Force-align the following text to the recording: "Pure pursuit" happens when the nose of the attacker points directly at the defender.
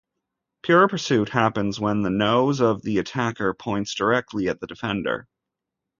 "Pure 0.63 0.87
pursuit" 0.87 1.29
happens 1.29 1.79
when 1.79 2.01
the 2.01 2.09
nose 2.09 2.59
of 2.59 2.81
the 2.81 2.97
attacker 2.97 3.53
points 3.53 3.93
directly 3.93 4.47
at 4.49 4.59
the 4.59 4.65
defender. 4.65 5.27